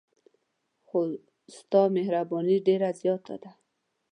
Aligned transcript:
خو 0.87 0.99
ستا 1.57 1.81
مهرباني 1.95 2.57
ډېره 2.67 2.89
زیاته 3.01 3.35
ده. 3.43 3.51